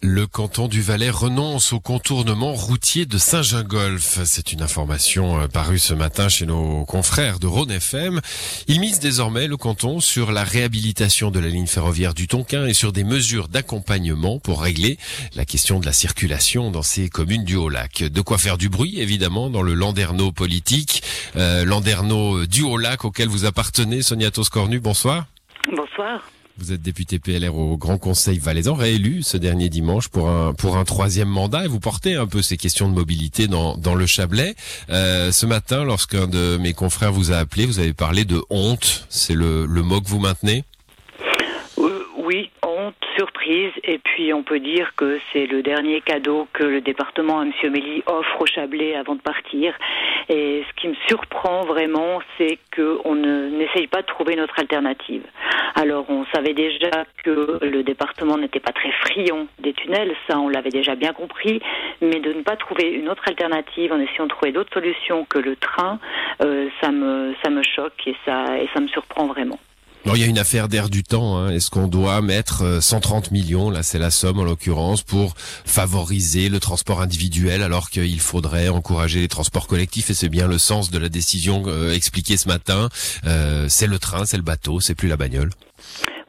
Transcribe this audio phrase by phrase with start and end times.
[0.00, 4.20] Le canton du Valais renonce au contournement routier de Saint-Gingolf.
[4.24, 8.20] C'est une information euh, parue ce matin chez nos confrères de Rhône FM.
[8.68, 12.74] Il mise désormais le canton sur la réhabilitation de la ligne ferroviaire du Tonkin et
[12.74, 14.98] sur des mesures d'accompagnement pour régler
[15.34, 18.04] la question de la circulation dans ces communes du Haut-Lac.
[18.04, 21.02] De quoi faire du bruit, évidemment, dans le Landerneau politique.
[21.34, 24.78] Euh, Landerneau du Haut-Lac auquel vous appartenez, Sonia Toscornu.
[24.78, 25.26] Bonsoir.
[25.74, 26.20] Bonsoir.
[26.58, 30.76] Vous êtes député PLR au Grand Conseil valaisan, réélu ce dernier dimanche pour un pour
[30.76, 34.06] un troisième mandat et vous portez un peu ces questions de mobilité dans dans le
[34.06, 34.56] Chablais.
[34.90, 39.06] Euh, ce matin, lorsqu'un de mes confrères vous a appelé, vous avez parlé de honte.
[39.08, 40.64] C'est le le mot que vous maintenez?
[43.18, 47.42] Surprise, et puis on peut dire que c'est le dernier cadeau que le département à
[47.42, 47.52] M.
[47.72, 49.74] Méli offre au Chablais avant de partir.
[50.28, 55.24] Et ce qui me surprend vraiment, c'est qu'on n'essaye pas de trouver notre alternative.
[55.74, 60.48] Alors on savait déjà que le département n'était pas très friand des tunnels, ça on
[60.48, 61.60] l'avait déjà bien compris,
[62.00, 65.38] mais de ne pas trouver une autre alternative en essayant de trouver d'autres solutions que
[65.38, 65.98] le train,
[66.44, 69.58] euh, ça me ça me choque et ça et ça me surprend vraiment.
[70.08, 71.36] Alors, il y a une affaire d'air du temps.
[71.36, 71.50] Hein.
[71.50, 76.48] Est-ce qu'on doit mettre 130 euh, millions, là c'est la somme en l'occurrence, pour favoriser
[76.48, 80.90] le transport individuel alors qu'il faudrait encourager les transports collectifs Et c'est bien le sens
[80.90, 82.88] de la décision euh, expliquée ce matin.
[83.26, 85.50] Euh, c'est le train, c'est le bateau, c'est plus la bagnole.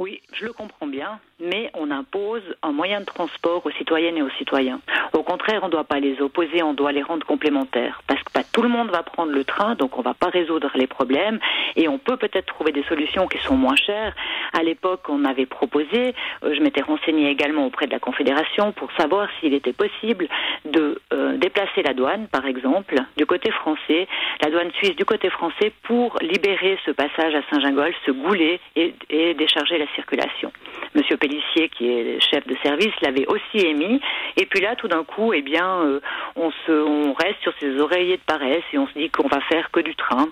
[0.00, 4.22] Oui, je le comprends bien, mais on impose un moyen de transport aux citoyennes et
[4.22, 4.80] aux citoyens.
[5.18, 8.02] Au contraire, on ne doit pas les opposer, on doit les rendre complémentaires.
[8.06, 10.28] Parce que pas tout le monde va prendre le train, donc on ne va pas
[10.28, 11.40] résoudre les problèmes.
[11.74, 14.14] Et on peut peut-être trouver des solutions qui sont moins chères.
[14.52, 18.92] À l'époque, on avait proposé, euh, je m'étais renseigné également auprès de la Confédération pour
[18.92, 20.28] savoir s'il était possible
[20.64, 24.06] de euh, déplacer la douane, par exemple, du côté français,
[24.40, 28.94] la douane suisse du côté français, pour libérer ce passage à Saint-Gingolf, ce goulet et,
[29.10, 30.52] et décharger la circulation.
[30.94, 34.00] Monsieur Pellissier, qui est chef de service, l'avait aussi émis.
[34.36, 36.00] Et puis là, tout d'un coup, eh bien, euh,
[36.36, 39.40] on, se, on reste sur ses oreillers de paresse et on se dit qu'on va
[39.40, 40.28] faire que du train.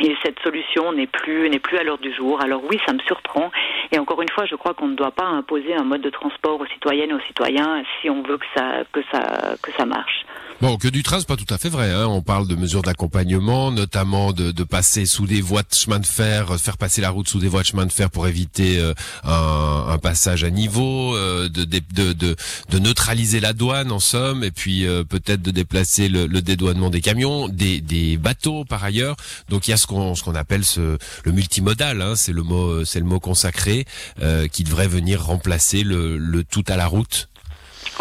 [0.00, 2.40] Et cette solution n'est plus n'est plus à l'heure du jour.
[2.40, 3.50] Alors oui, ça me surprend.
[3.90, 6.60] Et encore une fois, je crois qu'on ne doit pas imposer un mode de transport
[6.60, 10.24] aux citoyennes et aux citoyens si on veut que ça que ça que ça marche.
[10.60, 11.92] Bon, que du train, c'est pas tout à fait vrai.
[11.92, 12.06] Hein.
[12.08, 16.06] On parle de mesures d'accompagnement, notamment de, de, passer sous des voies de chemin de
[16.06, 18.92] fer, faire passer la route sous des voies de chemin de fer pour éviter euh,
[19.22, 24.50] un, un, passage à niveau, euh, de, de, de, neutraliser la douane en somme, et
[24.50, 29.14] puis euh, peut-être de déplacer le, le, dédouanement des camions, des, des bateaux par ailleurs.
[29.50, 32.16] Donc il y a ce qu'on ce qu'on appelle ce, le multimodal, hein.
[32.16, 33.86] c'est le mot c'est le mot consacré
[34.50, 37.28] qui devrait venir remplacer le, le tout à la route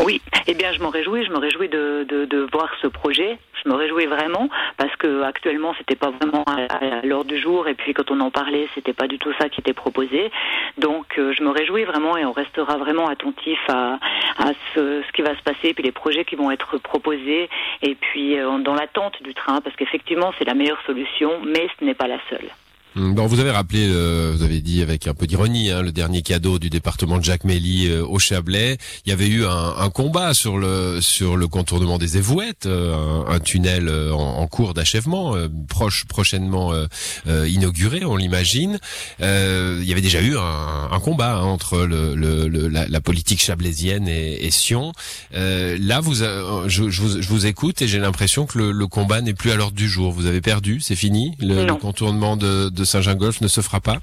[0.03, 3.38] oui, eh bien je m'en réjouis, je me réjouis de, de, de, voir ce projet.
[3.63, 4.47] Je me réjouis vraiment
[4.78, 8.30] parce que actuellement c'était pas vraiment à, l'heure du jour et puis quand on en
[8.30, 10.31] parlait c'était pas du tout ça qui était proposé.
[10.78, 14.00] Donc euh, je me réjouis vraiment et on restera vraiment attentif à,
[14.38, 17.50] à ce, ce, qui va se passer puis les projets qui vont être proposés
[17.81, 21.85] et puis euh, dans l'attente du train parce qu'effectivement c'est la meilleure solution mais ce
[21.85, 22.50] n'est pas la seule.
[22.97, 25.91] Hum, bon, vous avez rappelé, euh, vous avez dit avec un peu d'ironie, hein, le
[25.91, 28.78] dernier cadeau du département de Jacques Méli euh, au Chablais.
[29.06, 32.96] Il y avait eu un, un, combat sur le sur le contournement des Évouettes, euh,
[33.28, 35.35] un, un, tunnel en, en cours d'achèvement,
[35.69, 36.74] proche prochainement
[37.28, 38.80] inauguré, on l'imagine.
[39.19, 43.02] il y avait déjà eu un, un combat hein, entre le, le, le la, la,
[43.02, 44.94] politique chablaisienne et, et Sion.
[45.31, 49.22] là, vous, je, je, vous, je vous écoute et j'ai l'impression que le, le combat
[49.22, 50.12] n'est plus à l'ordre du jour.
[50.12, 53.99] Vous avez perdu, c'est fini, le, le contournement de, de Saint-Gingolf ne se fera pas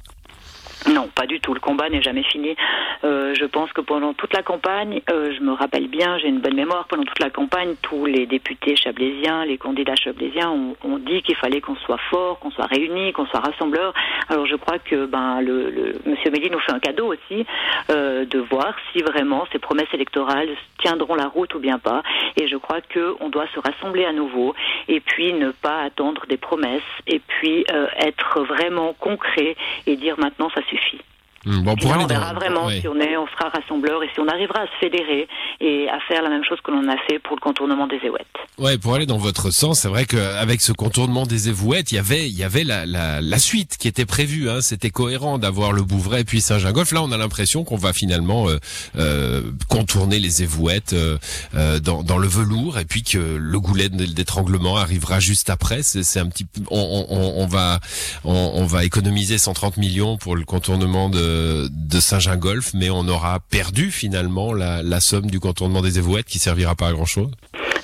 [1.26, 1.54] du tout.
[1.54, 2.56] Le combat n'est jamais fini.
[3.04, 6.40] Euh, je pense que pendant toute la campagne, euh, je me rappelle bien, j'ai une
[6.40, 11.22] bonne mémoire, pendant toute la campagne, tous les députés chablaisiens, les candidats chablaisiens ont, dit
[11.22, 13.92] qu'il fallait qu'on soit fort, qu'on soit réunis, qu'on soit rassembleurs.
[14.28, 17.44] Alors je crois que ben, le, Monsieur Méli nous fait un cadeau aussi
[17.90, 20.48] euh, de voir si vraiment ces promesses électorales
[20.78, 22.02] tiendront la route ou bien pas.
[22.40, 24.54] Et je crois qu'on doit se rassembler à nouveau
[24.88, 27.66] et puis ne pas attendre des promesses et puis
[27.98, 31.00] être vraiment concret et dire maintenant ça suffit.
[31.44, 34.28] Hmm, bon, pour on verra vraiment si on est, on sera rassembleur et si on
[34.28, 35.28] arrivera à se fédérer
[35.60, 38.26] et à faire la même chose que l'on a fait pour le contournement des Évouettes.
[38.58, 41.98] Ouais, pour aller dans votre sens, c'est vrai qu'avec ce contournement des Évouettes, il y
[41.98, 44.48] avait, il y avait la, la, la suite qui était prévue.
[44.48, 44.60] Hein.
[44.60, 46.92] C'était cohérent d'avoir le Bouvray puis Saint-Gingolf.
[46.92, 48.58] Là, on a l'impression qu'on va finalement euh,
[48.96, 51.18] euh, contourner les Évouettes euh,
[51.54, 55.82] euh, dans, dans, le velours et puis que le goulet d'étranglement arrivera juste après.
[55.82, 57.80] C'est un petit, on, on, on va,
[58.24, 61.33] on, on va économiser 130 millions pour le contournement de
[61.70, 66.74] de, Saint-Gingolf, mais on aura perdu finalement la, somme du contournement des Évouettes qui servira
[66.74, 67.30] pas à grand chose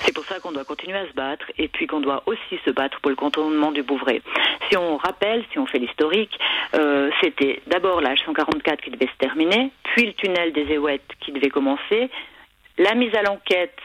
[0.05, 2.59] C'est pour ça qu'on doit continuer continue à se battre et puis qu'on doit aussi
[2.65, 4.21] se battre pour le contournement du Bouvray.
[4.69, 6.37] Si on rappelle, si on fait l'historique,
[6.73, 11.31] euh, c'était d'abord l'âge 144 qui devait se terminer, puis le tunnel des Éouettes qui
[11.31, 12.09] devait commencer,
[12.77, 13.77] la mise à l'enquête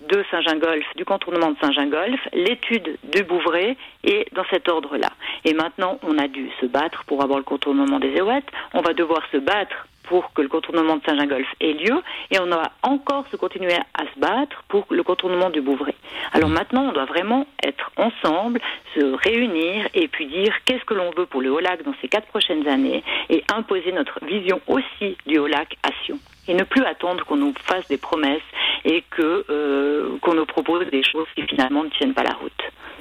[0.00, 5.10] de Saint-Gingolf, du contournement de Saint-Gingolf, l'étude du Bouvray et dans cet ordre-là.
[5.44, 8.46] Et maintenant, on a dû se battre pour avoir le contournement des Éouettes.
[8.74, 12.46] On va devoir se battre pour que le contournement de Saint-Gingolf ait lieu et on
[12.46, 15.94] va encore se continuer à se battre pour le contournement du Bouvray.
[16.32, 18.60] Alors maintenant, on doit vraiment être ensemble,
[18.94, 22.26] se réunir et puis dire qu'est-ce que l'on veut pour le Haut-Lac dans ces quatre
[22.26, 27.24] prochaines années et imposer notre vision aussi du Haut-Lac à Sion et ne plus attendre
[27.24, 28.42] qu'on nous fasse des promesses
[28.84, 32.52] et que euh, qu'on nous propose des choses qui finalement ne tiennent pas la route.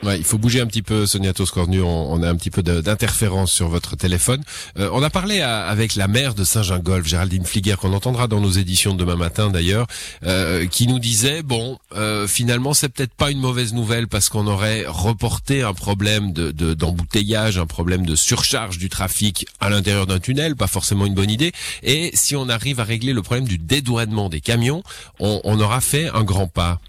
[0.03, 1.81] Ouais, il faut bouger un petit peu, Sonia Toscornu.
[1.81, 4.43] On, on a un petit peu d'interférence sur votre téléphone.
[4.77, 8.41] Euh, on a parlé à- avec la maire de Saint-Gingolf, Géraldine Fliguer, qu'on entendra dans
[8.41, 9.87] nos éditions de demain matin d'ailleurs,
[10.23, 14.45] euh, qui nous disait bon, euh, finalement, c'est peut-être pas une mauvaise nouvelle parce qu'on
[14.47, 20.19] aurait reporté un problème de- d'embouteillage, un problème de surcharge du trafic à l'intérieur d'un
[20.19, 21.53] tunnel, pas forcément une bonne idée.
[21.81, 24.83] Et si on arrive à régler le problème du dédouanement des camions,
[25.19, 26.79] on, on aura fait un grand pas.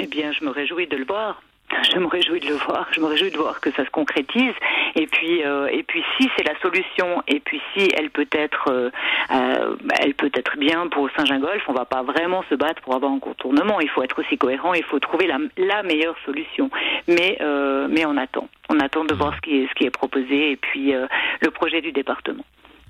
[0.00, 1.42] Eh bien, je me réjouis de le voir.
[1.82, 2.86] Je me réjouis de le voir.
[2.92, 4.54] Je me réjouis de voir que ça se concrétise.
[4.94, 8.68] Et puis, euh, et puis, si c'est la solution, et puis si elle peut être,
[8.68, 8.90] euh,
[9.32, 13.12] euh, elle peut être bien pour Saint-Gingolf, on va pas vraiment se battre pour avoir
[13.12, 13.80] un contournement.
[13.80, 14.74] Il faut être aussi cohérent.
[14.74, 16.70] Il faut trouver la, la meilleure solution.
[17.08, 18.48] Mais, euh, mais on attend.
[18.68, 21.06] On attend de voir ce qui est, ce qui est proposé et puis euh,
[21.40, 22.44] le projet du département.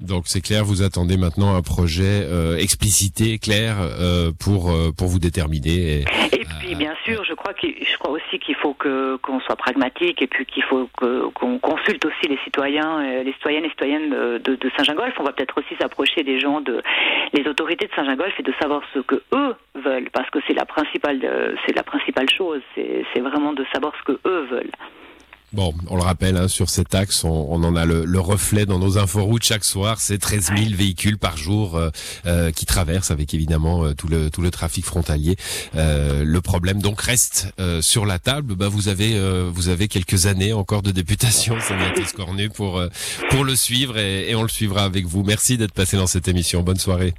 [0.07, 5.09] Donc c'est clair, vous attendez maintenant un projet euh, explicité, clair, euh, pour euh, pour
[5.09, 6.01] vous déterminer.
[6.01, 9.41] Et, Et puis, bien sûr, je crois, qu'il- je crois aussi qu'il faut que qu'on
[9.41, 13.71] soit pragmatique et puis qu'il faut que- qu'on consulte aussi les citoyens, les citoyennes et
[13.71, 15.15] citoyennes de, de, Saint-Gingolf.
[15.19, 16.83] On va peut-être aussi s'approcher des gens, de
[17.33, 20.65] les autorités de Saint-Gingolf et de savoir ce que eux veulent, parce que c'est la
[20.67, 21.21] principale,
[21.67, 22.61] c'est la principale chose.
[22.75, 24.71] C'est c'est vraiment de savoir ce que eux veulent.
[25.55, 28.67] Bon, on le rappelle, hein, sur cet axe, on, on en a le, le reflet
[28.67, 30.01] dans nos inforoutes chaque soir.
[30.01, 31.91] C'est 13 000 véhicules par jour euh,
[32.27, 35.37] euh, qui traversent, avec évidemment euh, tout le tout le trafic frontalier.
[35.77, 38.57] Euh, le problème donc reste euh, sur la table.
[38.57, 42.89] Bah, vous avez euh, vous avez quelques années encore de députation, Sonia Cornu, pour euh,
[43.31, 45.23] pour le suivre et, et on le suivra avec vous.
[45.23, 46.65] Merci d'être passé dans cette émission.
[46.65, 47.15] Bonne soirée.